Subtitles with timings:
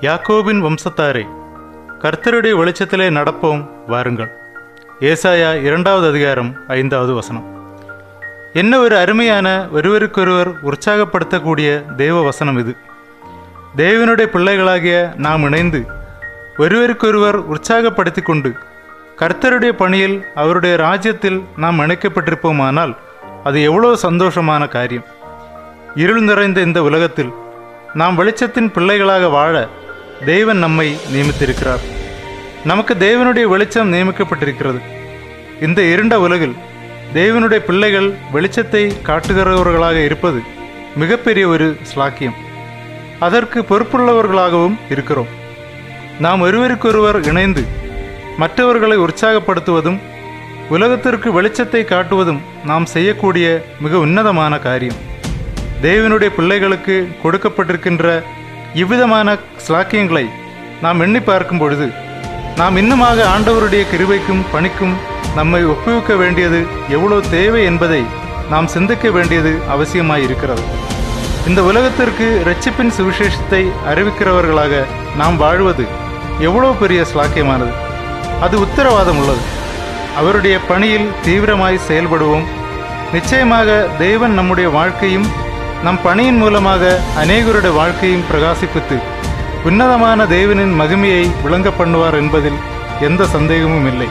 [0.00, 1.22] யாக்கோபின் வம்சத்தாரே
[2.02, 4.28] கர்த்தருடைய வெளிச்சத்திலே நடப்போம் வாருங்கள்.
[5.00, 7.46] ஏசாயா இரண்டாவது அதிகாரம் ஐந்தாவது வசனம்.
[8.52, 12.74] என்ன ஒரு அருமையான ஒருவருக்கொருவர் உற்சாகப்படுத்தக்கூடிய தெய்வ வசனம் இது.
[13.76, 15.80] தேவனுடைய பிள்ளைகளாகிய நாம் இணைந்து
[16.58, 18.52] ஒருவருக்கொருவர் உற்சாகப்படுத்தி கொண்டு
[19.22, 22.94] கர்த்தருடைய பணியில் அவருடைய ராஜ்யத்தில் நாம் இணைக்கப்பட்டிருப்போமானால்
[23.44, 25.06] அது எவ்வளோ சந்தோஷமான காரியம்.
[25.94, 27.34] இருள் நிறைந்த இந்த உலகத்தில்
[27.94, 29.54] நாம் வெளிச்சத்தின் பிள்ளைகளாக வாழ
[30.24, 31.80] தேவன் நம்மை நியமித்திருக்கிறார்.
[32.64, 34.80] நமக்கு தேவனுடைய வெளிச்சம் நியமிக்கப்பட்டிருக்கிறது.
[35.60, 36.54] இந்த இருண்ட உலகில்
[37.14, 40.40] தேவனுடைய பிள்ளைகள் வெளிச்சத்தை காட்டுகிறவர்களாக இருப்பது
[40.96, 42.34] மிகப்பெரிய ஒரு ஸ்லாக்கியம்
[43.18, 45.26] அதற்கு பொறுப்புள்ளவர்களாகவும் இருக்கிறோம்.
[46.18, 47.64] நாம் ஒருவருக்கொருவர் இணைந்து
[48.36, 49.98] மற்றவர்களை உற்சாகப்படுத்துவதும்
[50.68, 54.96] உலகத்திற்கு வெளிச்சத்தை காட்டுவதும் நாம் செய்யக்கூடிய மிக உன்னதமான காரியம்.
[55.82, 58.22] தேவனுடைய பிள்ளைகளுக்கு கொடுக்கப்பட்டிருக்கின்ற
[58.74, 59.36] இவ்விதமான
[59.68, 60.26] ஸ்லாக்கியங்களை
[60.82, 61.92] நாம் எண்ணி பார்க்கும் பொழுது
[62.56, 64.94] நாம் இன்னுமாக ஆண்டவருடைய கிருவைக்கும் பணிக்கும்
[65.34, 68.04] நம்மை ஒப்புவிக்க வேண்டியது எவ்வளவு தேவை என்பதை
[68.50, 70.60] நாம் சிந்திக்க வேண்டியது அவசியமாய் இருக்கிறது
[71.46, 74.84] இந்த உலகத்திற்கு இரட்சிப்பின் சுவிசேஷத்தை அறிவிக்கிறவர்களாக
[75.16, 75.84] நாம் வாழ்வது
[76.38, 77.70] எவ்வளவு பெரிய ஸ்லாக்கியமானது
[78.40, 79.40] அது உத்தரவாதம் உள்ளது.
[80.16, 82.44] அவருடைய பணியில் தீவிரமாய் செயல்படுவோம்.
[83.12, 85.26] நிச்சயமாக தெய்வன் நம்முடைய வாழ்க்கையும்
[85.84, 86.84] நம் பணியின் மூலமாக
[87.22, 88.96] அநேகருடைய வாழ்க்கையும் பிரகாசிப்பித்து
[89.64, 92.58] உன்னதமான தேவனின் மகிமையை விளங்க பண்ணுவார் என்பதில்
[93.00, 94.08] எந்த சந்தேகமும் இல்லை.